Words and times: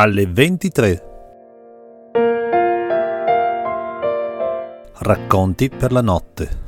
alle 0.00 0.26
23. 0.28 1.06
Racconti 4.98 5.68
per 5.68 5.90
la 5.90 6.00
notte. 6.00 6.66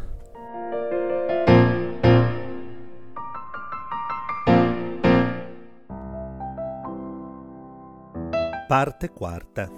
Parte 8.67 9.11
quarta. 9.11 9.71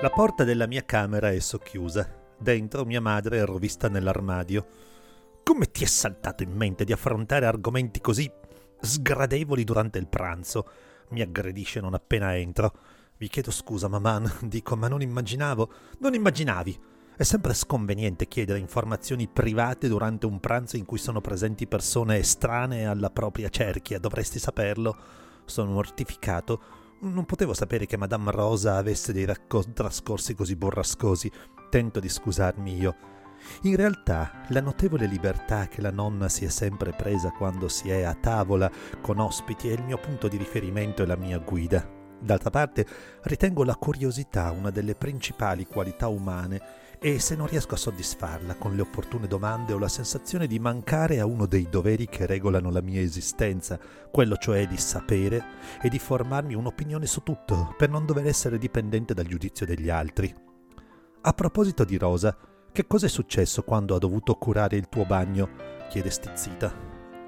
La 0.00 0.08
porta 0.08 0.44
della 0.44 0.66
mia 0.66 0.82
camera 0.86 1.30
è 1.30 1.38
socchiusa. 1.38 2.08
Dentro 2.38 2.86
mia 2.86 3.02
madre 3.02 3.40
è 3.40 3.44
rovista 3.44 3.90
nell'armadio. 3.90 4.66
Come 5.42 5.70
ti 5.70 5.84
è 5.84 5.86
saltato 5.86 6.42
in 6.42 6.52
mente 6.52 6.84
di 6.84 6.92
affrontare 6.92 7.44
argomenti 7.44 8.00
così 8.00 8.32
sgradevoli 8.80 9.62
durante 9.62 9.98
il 9.98 10.08
pranzo? 10.08 10.66
Mi 11.10 11.20
aggredisce 11.20 11.80
non 11.80 11.94
appena 11.94 12.36
entro. 12.36 12.72
Vi 13.16 13.28
chiedo 13.28 13.50
scusa, 13.50 13.88
Maman, 13.88 14.30
dico, 14.42 14.76
ma 14.76 14.88
non 14.88 15.02
immaginavo. 15.02 15.70
Non 15.98 16.14
immaginavi. 16.14 16.78
È 17.16 17.22
sempre 17.22 17.54
sconveniente 17.54 18.26
chiedere 18.26 18.58
informazioni 18.58 19.28
private 19.28 19.86
durante 19.86 20.26
un 20.26 20.40
pranzo 20.40 20.76
in 20.76 20.84
cui 20.84 20.98
sono 20.98 21.20
presenti 21.20 21.68
persone 21.68 22.18
estranee 22.18 22.86
alla 22.86 23.10
propria 23.10 23.48
cerchia, 23.48 24.00
dovresti 24.00 24.40
saperlo. 24.40 24.96
Sono 25.44 25.70
mortificato. 25.70 26.60
Non 27.02 27.24
potevo 27.24 27.54
sapere 27.54 27.86
che 27.86 27.96
Madame 27.96 28.32
Rosa 28.32 28.76
avesse 28.76 29.12
dei 29.12 29.26
racco- 29.26 29.64
trascorsi 29.72 30.34
così 30.34 30.56
burrascosi. 30.56 31.30
Tento 31.70 32.00
di 32.00 32.08
scusarmi 32.08 32.76
io. 32.76 32.96
In 33.62 33.76
realtà, 33.76 34.42
la 34.48 34.60
notevole 34.60 35.06
libertà 35.06 35.68
che 35.68 35.80
la 35.80 35.90
nonna 35.90 36.28
si 36.28 36.44
è 36.44 36.48
sempre 36.48 36.92
presa 36.92 37.30
quando 37.30 37.68
si 37.68 37.90
è 37.90 38.02
a 38.02 38.14
tavola 38.14 38.70
con 39.00 39.18
ospiti 39.18 39.68
è 39.68 39.72
il 39.72 39.82
mio 39.82 39.98
punto 39.98 40.28
di 40.28 40.36
riferimento 40.36 41.02
e 41.02 41.06
la 41.06 41.16
mia 41.16 41.38
guida. 41.38 42.02
D'altra 42.20 42.50
parte, 42.50 42.86
ritengo 43.22 43.64
la 43.64 43.76
curiosità 43.76 44.50
una 44.50 44.70
delle 44.70 44.94
principali 44.94 45.66
qualità 45.66 46.08
umane 46.08 46.82
e 46.98 47.18
se 47.18 47.36
non 47.36 47.46
riesco 47.46 47.74
a 47.74 47.76
soddisfarla 47.76 48.54
con 48.54 48.74
le 48.74 48.80
opportune 48.80 49.26
domande 49.26 49.74
ho 49.74 49.78
la 49.78 49.88
sensazione 49.88 50.46
di 50.46 50.58
mancare 50.58 51.20
a 51.20 51.26
uno 51.26 51.44
dei 51.44 51.68
doveri 51.68 52.06
che 52.06 52.24
regolano 52.24 52.70
la 52.70 52.80
mia 52.80 53.02
esistenza, 53.02 53.78
quello 54.10 54.38
cioè 54.38 54.66
di 54.66 54.78
sapere 54.78 55.44
e 55.82 55.90
di 55.90 55.98
formarmi 55.98 56.54
un'opinione 56.54 57.04
su 57.04 57.22
tutto 57.22 57.74
per 57.76 57.90
non 57.90 58.06
dover 58.06 58.26
essere 58.26 58.56
dipendente 58.56 59.12
dal 59.12 59.26
giudizio 59.26 59.66
degli 59.66 59.90
altri. 59.90 60.34
A 61.20 61.32
proposito 61.34 61.84
di 61.84 61.98
Rosa, 61.98 62.34
che 62.74 62.88
cosa 62.88 63.06
è 63.06 63.08
successo 63.08 63.62
quando 63.62 63.94
ha 63.94 64.00
dovuto 64.00 64.34
curare 64.34 64.74
il 64.74 64.88
tuo 64.88 65.04
bagno? 65.04 65.48
chiede 65.88 66.10
stizzita. 66.10 66.74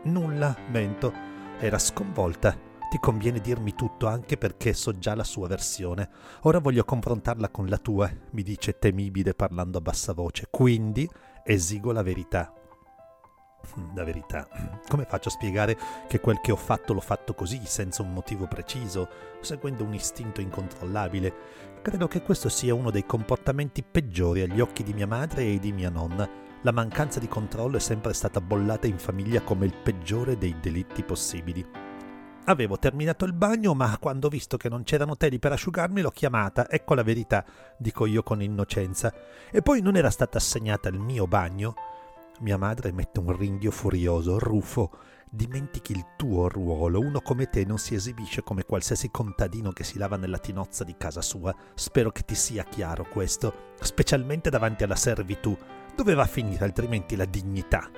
Nulla, 0.02 0.56
mento. 0.70 1.12
Era 1.60 1.78
sconvolta. 1.78 2.58
Ti 2.90 2.98
conviene 2.98 3.38
dirmi 3.38 3.72
tutto 3.76 4.08
anche 4.08 4.36
perché 4.38 4.72
so 4.72 4.98
già 4.98 5.14
la 5.14 5.22
sua 5.22 5.46
versione. 5.46 6.08
Ora 6.42 6.58
voglio 6.58 6.82
confrontarla 6.82 7.50
con 7.50 7.66
la 7.66 7.78
tua, 7.78 8.10
mi 8.32 8.42
dice 8.42 8.76
temibile 8.80 9.34
parlando 9.34 9.78
a 9.78 9.82
bassa 9.82 10.12
voce. 10.12 10.48
Quindi 10.50 11.08
esigo 11.44 11.92
la 11.92 12.02
verità. 12.02 12.52
La 13.94 14.04
verità. 14.04 14.48
Come 14.88 15.04
faccio 15.04 15.28
a 15.28 15.32
spiegare 15.32 15.76
che 16.06 16.20
quel 16.20 16.40
che 16.40 16.52
ho 16.52 16.56
fatto 16.56 16.92
l'ho 16.92 17.00
fatto 17.00 17.34
così, 17.34 17.60
senza 17.64 18.02
un 18.02 18.12
motivo 18.12 18.46
preciso, 18.46 19.08
seguendo 19.40 19.84
un 19.84 19.92
istinto 19.92 20.40
incontrollabile? 20.40 21.34
Credo 21.82 22.08
che 22.08 22.22
questo 22.22 22.48
sia 22.48 22.74
uno 22.74 22.90
dei 22.90 23.04
comportamenti 23.04 23.82
peggiori 23.82 24.40
agli 24.40 24.60
occhi 24.60 24.82
di 24.82 24.94
mia 24.94 25.06
madre 25.06 25.44
e 25.44 25.58
di 25.58 25.72
mia 25.72 25.90
nonna. 25.90 26.28
La 26.62 26.72
mancanza 26.72 27.20
di 27.20 27.28
controllo 27.28 27.76
è 27.76 27.80
sempre 27.80 28.12
stata 28.12 28.40
bollata 28.40 28.86
in 28.86 28.98
famiglia 28.98 29.42
come 29.42 29.66
il 29.66 29.76
peggiore 29.76 30.38
dei 30.38 30.56
delitti 30.60 31.02
possibili. 31.04 31.64
Avevo 32.48 32.78
terminato 32.78 33.24
il 33.24 33.32
bagno, 33.32 33.74
ma 33.74 33.98
quando 33.98 34.28
ho 34.28 34.30
visto 34.30 34.56
che 34.56 34.68
non 34.68 34.84
c'erano 34.84 35.16
teli 35.16 35.38
per 35.38 35.52
asciugarmi 35.52 36.00
l'ho 36.00 36.10
chiamata. 36.10 36.70
Ecco 36.70 36.94
la 36.94 37.02
verità, 37.02 37.44
dico 37.76 38.06
io 38.06 38.22
con 38.22 38.40
innocenza. 38.40 39.12
E 39.50 39.62
poi 39.62 39.80
non 39.80 39.96
era 39.96 40.10
stata 40.10 40.38
assegnata 40.38 40.88
il 40.88 40.98
mio 40.98 41.26
bagno. 41.26 41.74
Mia 42.40 42.58
madre 42.58 42.92
mette 42.92 43.18
un 43.18 43.34
ringhio 43.34 43.70
furioso. 43.70 44.38
Rufo, 44.38 44.90
dimentichi 45.30 45.92
il 45.92 46.04
tuo 46.16 46.48
ruolo. 46.48 47.00
Uno 47.00 47.22
come 47.22 47.48
te 47.48 47.64
non 47.64 47.78
si 47.78 47.94
esibisce 47.94 48.42
come 48.42 48.64
qualsiasi 48.64 49.10
contadino 49.10 49.72
che 49.72 49.84
si 49.84 49.96
lava 49.96 50.16
nella 50.16 50.38
tinozza 50.38 50.84
di 50.84 50.96
casa 50.98 51.22
sua. 51.22 51.54
Spero 51.74 52.10
che 52.10 52.22
ti 52.22 52.34
sia 52.34 52.64
chiaro 52.64 53.06
questo, 53.08 53.72
specialmente 53.80 54.50
davanti 54.50 54.84
alla 54.84 54.96
servitù. 54.96 55.56
Doveva 55.94 56.26
finire 56.26 56.64
altrimenti 56.64 57.16
la 57.16 57.24
dignità. 57.24 57.88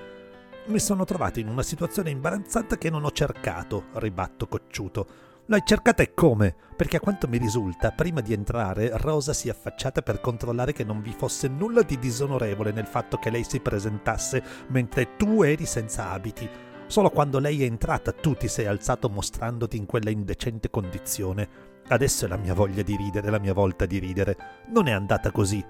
Mi 0.66 0.78
sono 0.78 1.04
trovato 1.04 1.40
in 1.40 1.48
una 1.48 1.62
situazione 1.62 2.10
imbarazzante 2.10 2.78
che 2.78 2.90
non 2.90 3.04
ho 3.04 3.10
cercato, 3.10 3.86
ribatto 3.94 4.46
cocciuto. 4.46 5.06
L'hai 5.50 5.62
cercata 5.64 6.02
e 6.02 6.12
come? 6.12 6.54
Perché 6.76 6.98
a 6.98 7.00
quanto 7.00 7.26
mi 7.26 7.38
risulta, 7.38 7.90
prima 7.90 8.20
di 8.20 8.34
entrare, 8.34 8.90
Rosa 8.98 9.32
si 9.32 9.48
è 9.48 9.50
affacciata 9.50 10.02
per 10.02 10.20
controllare 10.20 10.74
che 10.74 10.84
non 10.84 11.00
vi 11.00 11.14
fosse 11.16 11.48
nulla 11.48 11.80
di 11.80 11.98
disonorevole 11.98 12.70
nel 12.70 12.84
fatto 12.84 13.16
che 13.16 13.30
lei 13.30 13.44
si 13.44 13.58
presentasse 13.58 14.42
mentre 14.68 15.16
tu 15.16 15.40
eri 15.42 15.64
senza 15.64 16.10
abiti. 16.10 16.46
Solo 16.86 17.08
quando 17.08 17.38
lei 17.38 17.62
è 17.62 17.64
entrata 17.64 18.12
tu 18.12 18.34
ti 18.34 18.46
sei 18.46 18.66
alzato 18.66 19.08
mostrandoti 19.08 19.78
in 19.78 19.86
quella 19.86 20.10
indecente 20.10 20.68
condizione. 20.68 21.48
Adesso 21.88 22.26
è 22.26 22.28
la 22.28 22.36
mia 22.36 22.52
voglia 22.52 22.82
di 22.82 22.94
ridere, 22.94 23.30
la 23.30 23.38
mia 23.38 23.54
volta 23.54 23.86
di 23.86 23.98
ridere. 23.98 24.36
Non 24.66 24.86
è 24.86 24.92
andata 24.92 25.30
così. 25.30 25.64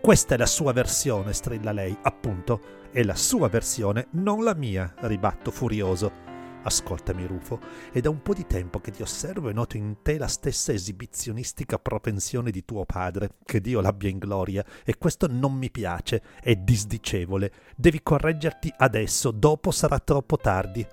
Questa 0.00 0.34
è 0.34 0.38
la 0.38 0.46
sua 0.46 0.72
versione, 0.72 1.32
strilla 1.34 1.70
lei, 1.70 1.96
appunto. 2.02 2.88
È 2.90 3.00
la 3.04 3.14
sua 3.14 3.48
versione, 3.48 4.08
non 4.10 4.42
la 4.42 4.56
mia, 4.56 4.92
ribatto 5.02 5.52
furioso. 5.52 6.30
Ascoltami, 6.62 7.26
Rufo, 7.26 7.58
è 7.90 8.00
da 8.00 8.10
un 8.10 8.20
po' 8.20 8.34
di 8.34 8.46
tempo 8.46 8.80
che 8.80 8.90
ti 8.90 9.02
osservo 9.02 9.48
e 9.48 9.52
noto 9.52 9.76
in 9.76 10.02
te 10.02 10.18
la 10.18 10.26
stessa 10.26 10.72
esibizionistica 10.72 11.78
propensione 11.78 12.50
di 12.50 12.64
tuo 12.64 12.84
padre, 12.84 13.36
che 13.44 13.60
Dio 13.60 13.80
l'abbia 13.80 14.10
in 14.10 14.18
gloria, 14.18 14.64
e 14.84 14.98
questo 14.98 15.26
non 15.26 15.54
mi 15.54 15.70
piace, 15.70 16.22
è 16.40 16.54
disdicevole. 16.56 17.52
Devi 17.74 18.02
correggerti 18.02 18.72
adesso, 18.76 19.30
dopo 19.30 19.70
sarà 19.70 19.98
troppo 19.98 20.36
tardi. 20.36 20.86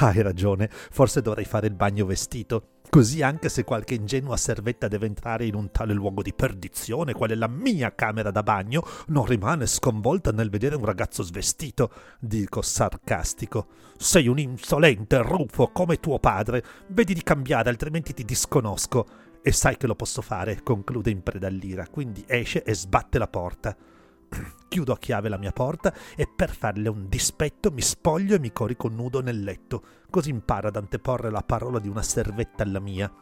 Ah, 0.00 0.06
hai 0.06 0.22
ragione, 0.22 0.70
forse 0.70 1.20
dovrei 1.20 1.44
fare 1.44 1.66
il 1.66 1.74
bagno 1.74 2.06
vestito. 2.06 2.71
Così 2.92 3.22
anche 3.22 3.48
se 3.48 3.64
qualche 3.64 3.94
ingenua 3.94 4.36
servetta 4.36 4.86
deve 4.86 5.06
entrare 5.06 5.46
in 5.46 5.54
un 5.54 5.70
tale 5.70 5.94
luogo 5.94 6.20
di 6.20 6.34
perdizione, 6.34 7.14
qual 7.14 7.30
è 7.30 7.34
la 7.34 7.48
mia 7.48 7.94
camera 7.94 8.30
da 8.30 8.42
bagno, 8.42 8.86
non 9.06 9.24
rimane 9.24 9.66
sconvolta 9.66 10.30
nel 10.30 10.50
vedere 10.50 10.76
un 10.76 10.84
ragazzo 10.84 11.22
svestito, 11.22 11.90
dico 12.20 12.60
sarcastico. 12.60 13.68
Sei 13.96 14.28
un 14.28 14.38
insolente, 14.38 15.22
Rufo, 15.22 15.68
come 15.68 16.00
tuo 16.00 16.18
padre. 16.18 16.62
Vedi 16.88 17.14
di 17.14 17.22
cambiare, 17.22 17.70
altrimenti 17.70 18.12
ti 18.12 18.26
disconosco. 18.26 19.06
E 19.40 19.52
sai 19.52 19.78
che 19.78 19.86
lo 19.86 19.94
posso 19.94 20.20
fare, 20.20 20.62
conclude 20.62 21.08
in 21.08 21.22
preda 21.22 21.46
all'ira, 21.46 21.88
quindi 21.88 22.22
esce 22.26 22.62
e 22.62 22.74
sbatte 22.74 23.16
la 23.16 23.26
porta. 23.26 23.74
Chiudo 24.68 24.92
a 24.92 24.98
chiave 24.98 25.28
la 25.28 25.36
mia 25.36 25.52
porta 25.52 25.92
e 26.16 26.26
per 26.26 26.50
farle 26.50 26.88
un 26.88 27.08
dispetto 27.08 27.70
mi 27.70 27.82
spoglio 27.82 28.34
e 28.34 28.38
mi 28.38 28.52
corico 28.52 28.88
nudo 28.88 29.20
nel 29.20 29.42
letto, 29.42 29.82
così 30.08 30.30
impara 30.30 30.68
ad 30.68 30.76
anteporre 30.76 31.30
la 31.30 31.42
parola 31.42 31.78
di 31.78 31.88
una 31.88 32.02
servetta 32.02 32.62
alla 32.62 32.80
mia. 32.80 33.12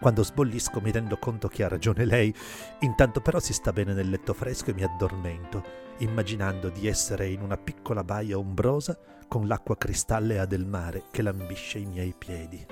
Quando 0.00 0.22
sbollisco 0.22 0.80
mi 0.80 0.92
rendo 0.92 1.18
conto 1.18 1.48
che 1.48 1.64
ha 1.64 1.68
ragione 1.68 2.04
lei, 2.04 2.32
intanto 2.80 3.20
però 3.20 3.40
si 3.40 3.52
sta 3.52 3.72
bene 3.72 3.92
nel 3.92 4.08
letto 4.08 4.32
fresco 4.32 4.70
e 4.70 4.74
mi 4.74 4.82
addormento, 4.84 5.62
immaginando 5.98 6.68
di 6.70 6.86
essere 6.86 7.28
in 7.28 7.42
una 7.42 7.56
piccola 7.56 8.04
baia 8.04 8.38
ombrosa 8.38 8.96
con 9.26 9.46
l'acqua 9.46 9.76
cristallea 9.76 10.46
del 10.46 10.64
mare 10.64 11.04
che 11.10 11.22
lambisce 11.22 11.78
i 11.78 11.84
miei 11.84 12.14
piedi. 12.16 12.64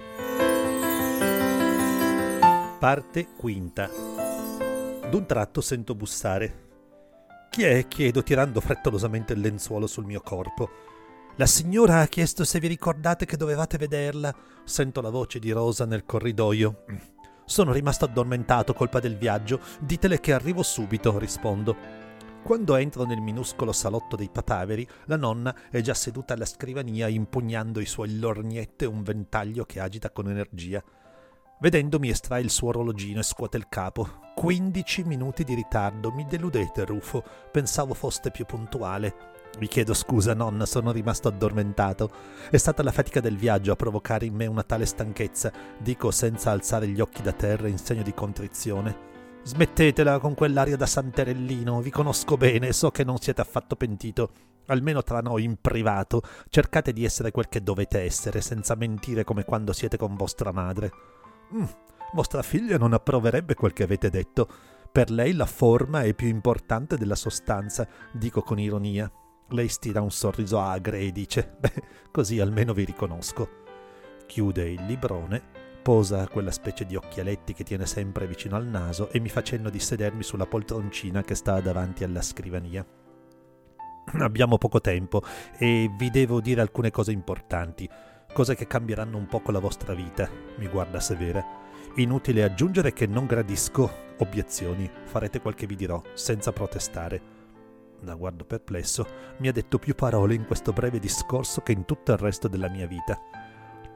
Parte 2.79 3.27
quinta. 3.37 3.91
D'un 5.11 5.27
tratto 5.27 5.61
sento 5.61 5.95
bussare. 5.95 6.66
Chi 7.51 7.63
è? 7.63 7.89
chiedo 7.89 8.23
tirando 8.23 8.61
frettolosamente 8.61 9.33
il 9.33 9.41
lenzuolo 9.41 9.87
sul 9.87 10.05
mio 10.05 10.21
corpo. 10.21 10.71
La 11.37 11.47
signora 11.47 12.01
ha 12.01 12.07
chiesto 12.07 12.45
se 12.45 12.59
vi 12.61 12.67
ricordate 12.67 13.27
che 13.27 13.37
dovevate 13.37 13.77
vederla. 13.77 14.35
Sento 14.65 15.01
la 15.01 15.11
voce 15.11 15.39
di 15.39 15.51
Rosa 15.51 15.85
nel 15.85 16.05
corridoio. 16.05 16.85
Sono 17.45 17.73
rimasto 17.73 18.07
addormentato, 18.07 18.73
colpa 18.73 19.01
del 19.01 19.17
viaggio. 19.17 19.61
Ditele 19.79 20.19
che 20.19 20.33
arrivo 20.33 20.63
subito, 20.63 21.19
rispondo. 21.19 22.05
Quando 22.43 22.77
entro 22.77 23.05
nel 23.05 23.21
minuscolo 23.21 23.73
salotto 23.73 24.17
dei 24.17 24.31
pataveri, 24.31 24.87
la 25.07 25.17
nonna 25.17 25.55
è 25.71 25.81
già 25.81 25.95
seduta 25.95 26.35
alla 26.35 26.45
scrivania 26.45 27.09
impugnando 27.09 27.81
i 27.81 27.87
suoi 27.87 28.19
lorgnette 28.19 28.85
e 28.85 28.89
un 28.89 29.03
ventaglio 29.03 29.65
che 29.65 29.81
agita 29.81 30.11
con 30.11 30.31
energia. 30.31 30.83
Vedendomi 31.59 32.11
estrae 32.11 32.43
il 32.43 32.51
suo 32.51 32.69
orologino 32.69 33.21
e 33.21 33.23
scuote 33.23 33.57
il 33.57 33.69
capo. 33.71 34.25
15 34.35 35.05
minuti 35.05 35.43
di 35.43 35.55
ritardo, 35.55 36.13
mi 36.13 36.27
deludete, 36.27 36.85
Rufo. 36.85 37.25
Pensavo 37.51 37.95
foste 37.95 38.31
più 38.31 38.45
puntuale. 38.45 39.15
Vi 39.59 39.67
chiedo 39.67 39.95
scusa, 39.95 40.35
nonna, 40.35 40.67
sono 40.67 40.93
rimasto 40.93 41.29
addormentato. 41.29 42.11
È 42.51 42.59
stata 42.59 42.83
la 42.83 42.93
fatica 42.93 43.21
del 43.21 43.39
viaggio 43.39 43.73
a 43.73 43.77
provocare 43.77 44.27
in 44.27 44.35
me 44.35 44.45
una 44.45 44.65
tale 44.65 44.85
stanchezza, 44.85 45.51
dico 45.79 46.11
senza 46.11 46.51
alzare 46.51 46.89
gli 46.89 47.01
occhi 47.01 47.23
da 47.23 47.33
terra 47.33 47.69
in 47.69 47.79
segno 47.79 48.03
di 48.03 48.13
contrizione. 48.13 49.15
Smettetela 49.43 50.19
con 50.19 50.35
quell'aria 50.35 50.77
da 50.77 50.85
santerellino, 50.85 51.81
vi 51.81 51.91
conosco 51.91 52.37
bene, 52.37 52.75
so 52.75 52.91
che 52.91 53.03
non 53.03 53.17
siete 53.17 53.41
affatto 53.41 53.77
pentito. 53.77 54.31
Almeno 54.67 55.03
tra 55.03 55.21
noi 55.21 55.45
in 55.45 55.57
privato, 55.59 56.21
cercate 56.51 56.93
di 56.93 57.05
essere 57.05 57.31
quel 57.31 57.49
che 57.49 57.63
dovete 57.63 58.01
essere, 58.01 58.43
senza 58.43 58.75
mentire 58.75 59.25
come 59.25 59.45
quando 59.45 59.73
siete 59.73 59.97
con 59.97 60.17
vostra 60.17 60.53
madre. 60.53 61.16
Mm, 61.55 61.65
Vostra 62.13 62.43
figlia 62.43 62.79
non 62.79 62.93
approverebbe 62.93 63.55
quel 63.55 63.73
che 63.73 63.83
avete 63.83 64.09
detto. 64.11 64.49
Per 64.91 65.11
lei 65.11 65.35
la 65.35 65.47
forma 65.47 66.03
è 66.03 66.15
più 66.15 66.29
importante 66.29 66.97
della 66.97 67.15
sostanza, 67.15 67.87
dico 68.13 68.43
con 68.43 68.59
ironia. 68.59 69.11
Lei 69.49 69.69
stira 69.69 70.01
un 70.01 70.11
sorriso 70.11 70.61
agre 70.61 71.01
e 71.01 71.13
dice: 71.13 71.57
Beh, 71.59 71.83
così 72.11 72.41
almeno 72.41 72.73
vi 72.73 72.85
riconosco. 72.85 73.65
Chiude 74.27 74.71
il 74.71 74.85
librone, 74.87 75.43
posa 75.83 76.27
quella 76.29 76.51
specie 76.51 76.87
di 76.87 76.97
occhialetti 76.97 77.53
che 77.53 77.65
tiene 77.65 77.87
sempre 77.87 78.27
vicino 78.27 78.57
al 78.57 78.67
naso 78.67 79.11
e 79.11 79.21
mi 79.21 79.29
fa 79.29 79.43
cenno 79.43 79.69
di 79.69 79.79
sedermi 79.79 80.23
sulla 80.23 80.47
poltroncina 80.47 81.23
che 81.23 81.35
sta 81.35 81.61
davanti 81.61 82.03
alla 82.03 82.23
scrivania. 82.23 82.85
Abbiamo 84.21 84.57
poco 84.59 84.81
tempo 84.81 85.23
e 85.59 85.91
vi 85.97 86.11
devo 86.11 86.41
dire 86.41 86.61
alcune 86.61 86.91
cose 86.91 87.13
importanti, 87.13 87.89
cose 88.37 88.55
che 88.55 88.67
cambieranno 88.67 89.17
un 89.17 89.29
poco 89.29 89.51
la 89.51 89.61
vostra 89.61 89.95
vita, 89.95 90.29
mi 90.59 90.67
guarda 90.67 91.01
severa. 91.01 91.43
Inutile 91.95 92.43
aggiungere 92.43 92.93
che 92.93 93.07
non 93.07 93.25
gradisco 93.25 93.91
obiezioni, 94.19 94.91
farete 95.05 95.41
quel 95.41 95.55
che 95.55 95.65
vi 95.65 95.75
dirò, 95.75 96.03
senza 96.13 96.53
protestare 96.53 97.23
la 98.01 98.15
guardo 98.15 98.45
perplesso, 98.45 99.07
mi 99.39 99.49
ha 99.49 99.53
detto 99.53 99.79
più 99.79 99.95
parole 99.95 100.35
in 100.35 100.45
questo 100.45 100.75
breve 100.75 100.99
discorso 100.99 101.63
che 101.63 101.73
in 101.73 101.87
tutto 101.87 102.13
il 102.13 102.19
resto 102.19 102.47
della 102.47 102.69
mia 102.69 102.87
vita. 102.87 103.19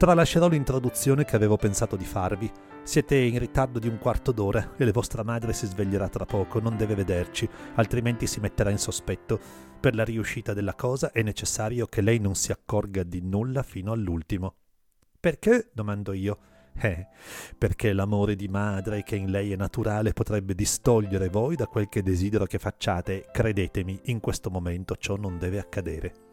Tralascerò 0.01 0.47
l'introduzione 0.47 1.25
che 1.25 1.35
avevo 1.35 1.57
pensato 1.57 1.95
di 1.95 2.05
farvi. 2.05 2.51
Siete 2.81 3.15
in 3.17 3.37
ritardo 3.37 3.77
di 3.77 3.87
un 3.87 3.99
quarto 3.99 4.31
d'ora 4.31 4.73
e 4.75 4.83
la 4.83 4.91
vostra 4.91 5.21
madre 5.21 5.53
si 5.53 5.67
sveglierà 5.67 6.09
tra 6.09 6.25
poco, 6.25 6.59
non 6.59 6.75
deve 6.75 6.95
vederci, 6.95 7.47
altrimenti 7.75 8.25
si 8.25 8.39
metterà 8.39 8.71
in 8.71 8.79
sospetto. 8.79 9.39
Per 9.79 9.93
la 9.93 10.03
riuscita 10.03 10.55
della 10.55 10.73
cosa 10.73 11.11
è 11.11 11.21
necessario 11.21 11.85
che 11.85 12.01
lei 12.01 12.17
non 12.17 12.33
si 12.33 12.51
accorga 12.51 13.03
di 13.03 13.21
nulla 13.21 13.61
fino 13.61 13.91
all'ultimo. 13.91 14.55
Perché? 15.19 15.69
domando 15.71 16.13
io. 16.13 16.39
Eh, 16.81 17.05
perché 17.55 17.93
l'amore 17.93 18.35
di 18.35 18.47
madre 18.47 19.03
che 19.03 19.17
in 19.17 19.29
lei 19.29 19.51
è 19.51 19.55
naturale 19.55 20.13
potrebbe 20.13 20.55
distogliere 20.55 21.29
voi 21.29 21.55
da 21.55 21.67
quel 21.67 21.89
che 21.89 22.01
desidero 22.01 22.45
che 22.45 22.57
facciate. 22.57 23.27
Credetemi, 23.31 23.99
in 24.05 24.19
questo 24.19 24.49
momento 24.49 24.95
ciò 24.95 25.15
non 25.15 25.37
deve 25.37 25.59
accadere. 25.59 26.30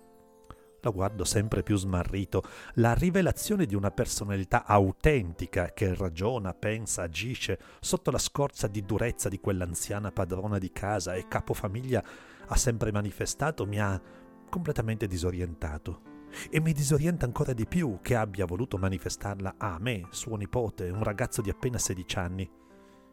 La 0.80 0.90
guardo 0.90 1.24
sempre 1.24 1.62
più 1.62 1.76
smarrito. 1.76 2.42
La 2.74 2.94
rivelazione 2.94 3.66
di 3.66 3.74
una 3.74 3.90
personalità 3.90 4.64
autentica 4.64 5.72
che 5.72 5.94
ragiona, 5.94 6.54
pensa, 6.54 7.02
agisce 7.02 7.58
sotto 7.80 8.10
la 8.10 8.18
scorza 8.18 8.68
di 8.68 8.84
durezza 8.84 9.28
di 9.28 9.40
quell'anziana 9.40 10.12
padrona 10.12 10.58
di 10.58 10.70
casa 10.70 11.14
e 11.14 11.26
capofamiglia 11.26 12.04
ha 12.46 12.56
sempre 12.56 12.92
manifestato 12.92 13.66
mi 13.66 13.80
ha 13.80 14.00
completamente 14.48 15.06
disorientato. 15.06 16.16
E 16.50 16.60
mi 16.60 16.72
disorienta 16.72 17.24
ancora 17.24 17.52
di 17.52 17.66
più 17.66 17.98
che 18.02 18.14
abbia 18.14 18.44
voluto 18.44 18.76
manifestarla 18.76 19.54
a 19.58 19.78
me, 19.80 20.06
suo 20.10 20.36
nipote, 20.36 20.88
un 20.90 21.02
ragazzo 21.02 21.40
di 21.40 21.50
appena 21.50 21.78
16 21.78 22.18
anni. 22.18 22.50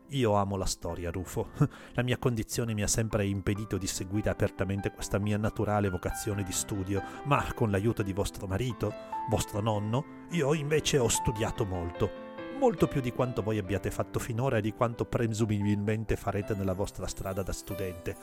Io 0.09 0.33
amo 0.33 0.55
la 0.55 0.65
storia, 0.65 1.09
Rufo. 1.09 1.49
La 1.93 2.03
mia 2.03 2.17
condizione 2.17 2.73
mi 2.73 2.83
ha 2.83 2.87
sempre 2.87 3.25
impedito 3.25 3.77
di 3.77 3.87
seguire 3.87 4.29
apertamente 4.29 4.91
questa 4.91 5.17
mia 5.17 5.37
naturale 5.37 5.89
vocazione 5.89 6.43
di 6.43 6.51
studio, 6.51 7.01
ma 7.23 7.53
con 7.53 7.71
l'aiuto 7.71 8.03
di 8.03 8.13
vostro 8.13 8.45
marito, 8.45 8.93
vostro 9.29 9.61
nonno, 9.61 10.25
io 10.31 10.53
invece 10.53 10.99
ho 10.99 11.07
studiato 11.07 11.65
molto. 11.65 12.23
Molto 12.59 12.87
più 12.87 13.01
di 13.01 13.11
quanto 13.11 13.41
voi 13.41 13.57
abbiate 13.57 13.89
fatto 13.91 14.19
finora 14.19 14.57
e 14.57 14.61
di 14.61 14.73
quanto 14.73 15.05
presumibilmente 15.05 16.15
farete 16.15 16.53
nella 16.53 16.73
vostra 16.73 17.07
strada 17.07 17.41
da 17.41 17.51
studente. 17.51 18.15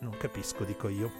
Non 0.00 0.16
capisco, 0.16 0.64
dico 0.64 0.88
io. 0.88 1.10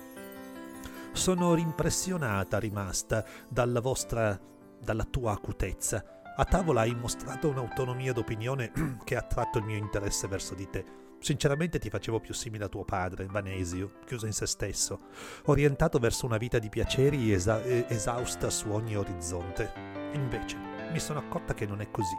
Sono 1.12 1.54
rimpressionata 1.54 2.58
rimasta 2.58 3.24
dalla 3.48 3.80
vostra, 3.80 4.38
dalla 4.80 5.04
tua 5.04 5.32
acutezza. 5.32 6.17
A 6.40 6.44
tavola 6.44 6.82
hai 6.82 6.94
mostrato 6.94 7.48
un'autonomia 7.48 8.12
d'opinione 8.12 8.70
che 9.02 9.16
ha 9.16 9.18
attratto 9.18 9.58
il 9.58 9.64
mio 9.64 9.74
interesse 9.74 10.28
verso 10.28 10.54
di 10.54 10.70
te. 10.70 10.84
Sinceramente 11.18 11.80
ti 11.80 11.90
facevo 11.90 12.20
più 12.20 12.32
simile 12.32 12.66
a 12.66 12.68
tuo 12.68 12.84
padre, 12.84 13.26
Vanesio, 13.26 13.94
chiuso 14.06 14.24
in 14.24 14.32
se 14.32 14.46
stesso, 14.46 15.00
orientato 15.46 15.98
verso 15.98 16.26
una 16.26 16.36
vita 16.36 16.60
di 16.60 16.68
piaceri 16.68 17.32
esa- 17.32 17.64
esausta 17.64 18.50
su 18.50 18.70
ogni 18.70 18.96
orizzonte. 18.96 19.72
Invece, 20.12 20.56
mi 20.92 21.00
sono 21.00 21.18
accorta 21.18 21.54
che 21.54 21.66
non 21.66 21.80
è 21.80 21.90
così. 21.90 22.16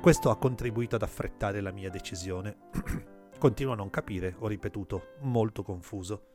Questo 0.00 0.30
ha 0.30 0.38
contribuito 0.38 0.94
ad 0.94 1.02
affrettare 1.02 1.60
la 1.60 1.72
mia 1.72 1.90
decisione. 1.90 2.68
Continuo 3.40 3.72
a 3.72 3.76
non 3.76 3.90
capire, 3.90 4.36
ho 4.38 4.46
ripetuto, 4.46 5.14
molto 5.22 5.64
confuso. 5.64 6.26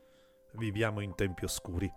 Viviamo 0.55 0.99
in 0.99 1.15
tempi 1.15 1.45
oscuri. 1.45 1.89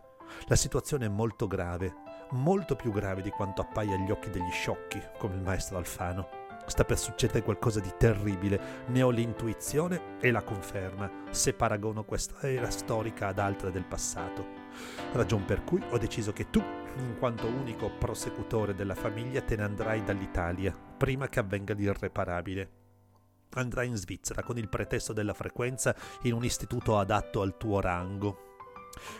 La 0.46 0.56
situazione 0.56 1.06
è 1.06 1.08
molto 1.08 1.48
grave, 1.48 2.05
molto 2.30 2.76
più 2.76 2.92
grave 2.92 3.22
di 3.22 3.30
quanto 3.30 3.62
appaia 3.62 3.94
agli 3.94 4.10
occhi 4.10 4.30
degli 4.30 4.50
sciocchi, 4.50 5.02
come 5.18 5.34
il 5.34 5.42
maestro 5.42 5.76
Alfano. 5.78 6.44
Sta 6.66 6.84
per 6.84 6.98
succedere 6.98 7.42
qualcosa 7.42 7.78
di 7.78 7.92
terribile. 7.96 8.84
Ne 8.86 9.02
ho 9.02 9.10
l'intuizione 9.10 10.18
e 10.20 10.32
la 10.32 10.42
conferma, 10.42 11.10
se 11.30 11.52
paragono 11.52 12.04
questa 12.04 12.48
era 12.48 12.70
storica 12.70 13.28
ad 13.28 13.38
altre 13.38 13.70
del 13.70 13.84
passato. 13.84 14.44
Ragion 15.12 15.44
per 15.44 15.62
cui 15.62 15.80
ho 15.90 15.98
deciso 15.98 16.32
che 16.32 16.50
tu, 16.50 16.60
in 16.96 17.16
quanto 17.18 17.46
unico 17.46 17.90
prosecutore 17.98 18.74
della 18.74 18.96
famiglia, 18.96 19.42
te 19.42 19.54
ne 19.54 19.62
andrai 19.62 20.02
dall'Italia, 20.02 20.76
prima 20.96 21.28
che 21.28 21.38
avvenga 21.38 21.74
l'irreparabile. 21.74 22.70
Andrai 23.54 23.86
in 23.86 23.96
Svizzera 23.96 24.42
con 24.42 24.58
il 24.58 24.68
pretesto 24.68 25.12
della 25.12 25.34
frequenza 25.34 25.94
in 26.22 26.32
un 26.32 26.44
istituto 26.44 26.98
adatto 26.98 27.42
al 27.42 27.56
tuo 27.56 27.80
rango, 27.80 28.46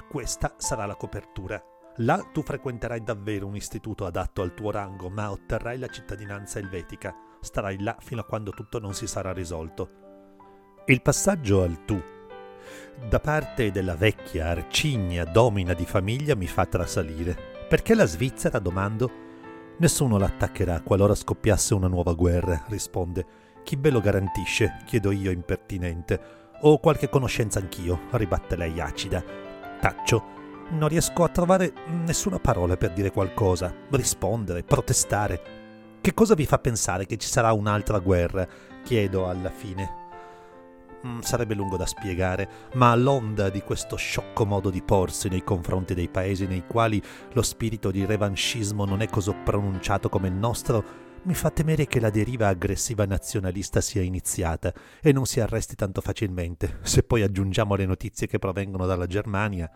questa 0.08 0.54
sarà 0.56 0.86
la 0.86 0.96
copertura. 0.96 1.62
Là 1.98 2.26
tu 2.32 2.42
frequenterai 2.42 3.02
davvero 3.02 3.46
un 3.46 3.56
istituto 3.56 4.04
adatto 4.04 4.42
al 4.42 4.54
tuo 4.54 4.70
rango, 4.70 5.08
ma 5.08 5.30
otterrai 5.30 5.78
la 5.78 5.88
cittadinanza 5.88 6.58
elvetica. 6.58 7.14
Starai 7.40 7.80
là 7.80 7.96
fino 8.00 8.20
a 8.20 8.24
quando 8.24 8.50
tutto 8.50 8.78
non 8.78 8.94
si 8.94 9.06
sarà 9.06 9.32
risolto. 9.32 10.04
Il 10.86 11.02
passaggio 11.02 11.62
al 11.62 11.84
tu 11.84 12.14
da 13.08 13.20
parte 13.20 13.70
della 13.70 13.94
vecchia 13.94 14.48
arcigna 14.48 15.24
domina 15.24 15.74
di 15.74 15.84
famiglia 15.84 16.34
mi 16.34 16.46
fa 16.46 16.66
trasalire. 16.66 17.36
Perché 17.68 17.94
la 17.94 18.06
Svizzera, 18.06 18.58
domando? 18.58 19.24
Nessuno 19.78 20.18
l'attaccherà 20.18 20.80
qualora 20.80 21.14
scoppiasse 21.14 21.74
una 21.74 21.88
nuova 21.88 22.14
guerra, 22.14 22.64
risponde. 22.68 23.26
Chi 23.62 23.76
ve 23.76 23.90
lo 23.90 24.00
garantisce? 24.00 24.78
chiedo 24.86 25.10
io 25.10 25.30
impertinente. 25.30 26.20
Ho 26.62 26.78
qualche 26.78 27.08
conoscenza 27.08 27.58
anch'io, 27.58 28.00
ribatte 28.12 28.56
lei 28.56 28.80
acida. 28.80 29.22
Taccio. 29.80 30.35
Non 30.68 30.88
riesco 30.88 31.22
a 31.22 31.28
trovare 31.28 31.72
nessuna 32.04 32.40
parola 32.40 32.76
per 32.76 32.92
dire 32.92 33.12
qualcosa, 33.12 33.72
rispondere, 33.90 34.64
protestare. 34.64 35.40
Che 36.00 36.12
cosa 36.12 36.34
vi 36.34 36.44
fa 36.44 36.58
pensare 36.58 37.06
che 37.06 37.16
ci 37.18 37.28
sarà 37.28 37.52
un'altra 37.52 38.00
guerra? 38.00 38.46
Chiedo 38.82 39.28
alla 39.28 39.50
fine. 39.50 40.04
Mm, 41.06 41.20
sarebbe 41.20 41.54
lungo 41.54 41.76
da 41.76 41.86
spiegare, 41.86 42.48
ma 42.74 42.90
all'onda 42.90 43.48
di 43.48 43.62
questo 43.62 43.94
sciocco 43.94 44.44
modo 44.44 44.70
di 44.70 44.82
porsi 44.82 45.28
nei 45.28 45.44
confronti 45.44 45.94
dei 45.94 46.08
paesi 46.08 46.46
nei 46.46 46.64
quali 46.66 47.00
lo 47.32 47.42
spirito 47.42 47.92
di 47.92 48.04
revanchismo 48.04 48.84
non 48.84 49.02
è 49.02 49.08
così 49.08 49.32
pronunciato 49.44 50.08
come 50.08 50.26
il 50.26 50.34
nostro, 50.34 51.04
mi 51.22 51.34
fa 51.34 51.50
temere 51.50 51.86
che 51.86 52.00
la 52.00 52.10
deriva 52.10 52.48
aggressiva 52.48 53.04
nazionalista 53.04 53.80
sia 53.80 54.02
iniziata 54.02 54.72
e 55.00 55.12
non 55.12 55.26
si 55.26 55.38
arresti 55.38 55.76
tanto 55.76 56.00
facilmente, 56.00 56.78
se 56.82 57.04
poi 57.04 57.22
aggiungiamo 57.22 57.76
le 57.76 57.86
notizie 57.86 58.26
che 58.26 58.38
provengono 58.38 58.86
dalla 58.86 59.06
Germania. 59.06 59.70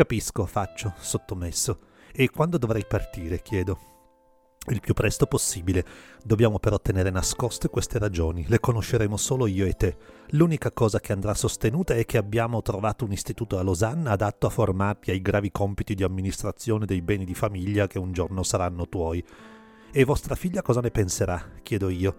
Capisco, 0.00 0.46
faccio, 0.46 0.94
sottomesso. 0.96 1.78
E 2.10 2.30
quando 2.30 2.56
dovrei 2.56 2.86
partire, 2.88 3.42
chiedo. 3.42 3.78
Il 4.68 4.80
più 4.80 4.94
presto 4.94 5.26
possibile. 5.26 5.84
Dobbiamo 6.24 6.58
però 6.58 6.80
tenere 6.80 7.10
nascoste 7.10 7.68
queste 7.68 7.98
ragioni, 7.98 8.46
le 8.48 8.60
conosceremo 8.60 9.18
solo 9.18 9.46
io 9.46 9.66
e 9.66 9.74
te. 9.74 9.98
L'unica 10.28 10.72
cosa 10.72 11.00
che 11.00 11.12
andrà 11.12 11.34
sostenuta 11.34 11.92
è 11.92 12.06
che 12.06 12.16
abbiamo 12.16 12.62
trovato 12.62 13.04
un 13.04 13.12
istituto 13.12 13.58
a 13.58 13.62
Losanna 13.62 14.12
adatto 14.12 14.46
a 14.46 14.50
formarti 14.50 15.10
ai 15.10 15.20
gravi 15.20 15.50
compiti 15.50 15.94
di 15.94 16.02
amministrazione 16.02 16.86
dei 16.86 17.02
beni 17.02 17.26
di 17.26 17.34
famiglia 17.34 17.86
che 17.86 17.98
un 17.98 18.12
giorno 18.12 18.42
saranno 18.42 18.88
tuoi. 18.88 19.22
E 19.92 20.04
vostra 20.04 20.34
figlia 20.34 20.62
cosa 20.62 20.80
ne 20.80 20.90
penserà? 20.90 21.56
chiedo 21.62 21.90
io. 21.90 22.16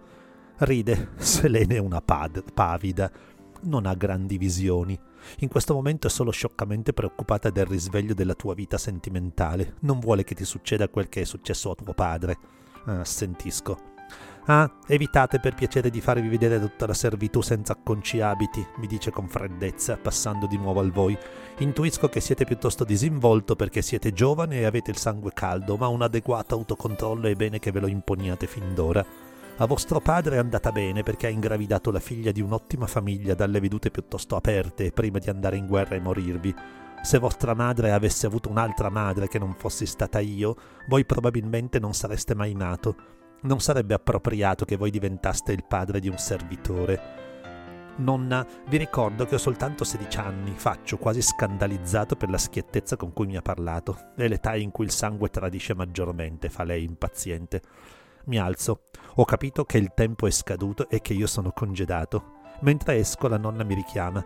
Ride, 0.57 1.13
Selene 1.17 1.77
è 1.77 1.79
una 1.79 1.99
pad- 1.99 2.43
pavida. 2.53 3.11
Non 3.61 3.87
ha 3.87 3.95
grandi 3.95 4.37
visioni. 4.37 5.09
In 5.39 5.47
questo 5.47 5.73
momento 5.73 6.07
è 6.07 6.09
solo 6.09 6.31
scioccamente 6.31 6.93
preoccupata 6.93 7.49
del 7.49 7.65
risveglio 7.65 8.13
della 8.13 8.33
tua 8.33 8.53
vita 8.53 8.77
sentimentale. 8.77 9.75
Non 9.81 9.99
vuole 9.99 10.23
che 10.23 10.35
ti 10.35 10.45
succeda 10.45 10.89
quel 10.89 11.09
che 11.09 11.21
è 11.21 11.25
successo 11.25 11.71
a 11.71 11.75
tuo 11.75 11.93
padre. 11.93 12.37
Ah, 12.85 13.05
sentisco. 13.05 13.89
Ah, 14.45 14.69
evitate 14.87 15.39
per 15.39 15.53
piacere 15.53 15.91
di 15.91 16.01
farvi 16.01 16.27
vedere 16.27 16.59
tutta 16.59 16.87
la 16.87 16.95
servitù 16.95 17.41
senza 17.41 17.75
conciabiti, 17.75 18.65
mi 18.77 18.87
dice 18.87 19.11
con 19.11 19.27
freddezza, 19.27 19.97
passando 19.97 20.47
di 20.47 20.57
nuovo 20.57 20.79
al 20.79 20.91
voi. 20.91 21.15
Intuisco 21.59 22.09
che 22.09 22.19
siete 22.19 22.43
piuttosto 22.43 22.83
disinvolto 22.83 23.55
perché 23.55 23.83
siete 23.83 24.13
giovane 24.13 24.59
e 24.59 24.65
avete 24.65 24.89
il 24.89 24.97
sangue 24.97 25.31
caldo, 25.31 25.77
ma 25.77 25.87
un 25.87 26.01
adeguato 26.01 26.55
autocontrollo 26.55 27.27
è 27.27 27.35
bene 27.35 27.59
che 27.59 27.71
ve 27.71 27.81
lo 27.81 27.87
imponiate 27.87 28.47
fin 28.47 28.73
d'ora. 28.73 29.05
A 29.61 29.67
vostro 29.67 29.99
padre 29.99 30.37
è 30.37 30.39
andata 30.39 30.71
bene 30.71 31.03
perché 31.03 31.27
ha 31.27 31.29
ingravidato 31.29 31.91
la 31.91 31.99
figlia 31.99 32.31
di 32.31 32.41
un'ottima 32.41 32.87
famiglia 32.87 33.35
dalle 33.35 33.59
vedute 33.59 33.91
piuttosto 33.91 34.35
aperte 34.35 34.91
prima 34.91 35.19
di 35.19 35.29
andare 35.29 35.55
in 35.55 35.67
guerra 35.67 35.93
e 35.93 35.99
morirvi. 35.99 36.51
Se 37.03 37.19
vostra 37.19 37.53
madre 37.53 37.91
avesse 37.91 38.25
avuto 38.25 38.49
un'altra 38.49 38.89
madre 38.89 39.27
che 39.27 39.37
non 39.37 39.53
fossi 39.53 39.85
stata 39.85 40.19
io, 40.19 40.55
voi 40.87 41.05
probabilmente 41.05 41.77
non 41.77 41.93
sareste 41.93 42.33
mai 42.33 42.55
nato 42.55 42.95
non 43.41 43.59
sarebbe 43.59 43.93
appropriato 43.93 44.65
che 44.65 44.77
voi 44.77 44.89
diventaste 44.89 45.51
il 45.51 45.63
padre 45.67 45.99
di 45.99 46.09
un 46.09 46.17
servitore. 46.17 46.99
Nonna, 47.97 48.45
vi 48.67 48.77
ricordo 48.77 49.25
che 49.25 49.35
ho 49.35 49.39
soltanto 49.39 49.83
16 49.83 50.17
anni, 50.17 50.53
faccio 50.55 50.97
quasi 50.97 51.21
scandalizzato 51.21 52.15
per 52.15 52.31
la 52.31 52.37
schiettezza 52.39 52.97
con 52.97 53.13
cui 53.13 53.27
mi 53.27 53.37
ha 53.37 53.41
parlato. 53.43 54.11
È 54.15 54.27
l'età 54.27 54.55
in 54.55 54.71
cui 54.71 54.85
il 54.85 54.91
sangue 54.91 55.29
tradisce 55.29 55.75
maggiormente, 55.75 56.49
fa 56.49 56.63
lei 56.63 56.83
impaziente. 56.83 57.61
Mi 58.25 58.37
alzo. 58.37 58.83
Ho 59.15 59.25
capito 59.25 59.65
che 59.65 59.77
il 59.77 59.91
tempo 59.93 60.27
è 60.27 60.31
scaduto 60.31 60.89
e 60.89 61.01
che 61.01 61.13
io 61.13 61.27
sono 61.27 61.51
congedato. 61.51 62.39
Mentre 62.61 62.97
esco 62.97 63.27
la 63.27 63.37
nonna 63.37 63.63
mi 63.63 63.73
richiama. 63.73 64.23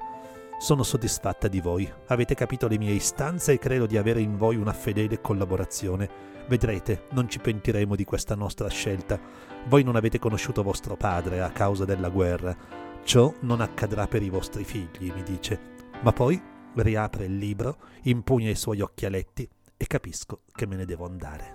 Sono 0.58 0.84
soddisfatta 0.84 1.48
di 1.48 1.60
voi, 1.60 1.92
avete 2.08 2.34
capito 2.34 2.68
le 2.68 2.78
mie 2.78 2.92
istanze 2.92 3.54
e 3.54 3.60
credo 3.60 3.86
di 3.86 3.98
avere 3.98 4.22
in 4.22 4.38
voi 4.38 4.56
una 4.56 4.74
fedele 4.74 5.20
collaborazione. 5.20 6.34
Vedrete, 6.48 7.08
non 7.12 7.28
ci 7.28 7.40
pentiremo 7.40 7.96
di 7.96 8.06
questa 8.06 8.36
nostra 8.36 8.70
scelta. 8.70 9.20
Voi 9.68 9.84
non 9.84 9.96
avete 9.96 10.20
conosciuto 10.20 10.64
vostro 10.64 10.96
padre 10.96 11.42
a 11.42 11.52
causa 11.52 11.86
della 11.86 12.10
guerra. 12.10 12.56
Ciò 13.04 13.34
non 13.42 13.62
accadrà 13.62 14.08
per 14.08 14.22
i 14.22 14.30
vostri 14.30 14.64
figli, 14.64 15.12
mi 15.14 15.24
dice. 15.24 15.74
Ma 16.02 16.12
poi 16.12 16.42
riapre 16.76 17.26
il 17.26 17.38
libro, 17.38 17.78
impugna 18.04 18.50
i 18.50 18.56
suoi 18.56 18.82
occhialetti 18.82 19.50
e 19.78 19.88
capisco 19.88 20.42
che 20.54 20.66
me 20.66 20.76
ne 20.76 20.86
devo 20.86 21.06
andare. 21.06 21.55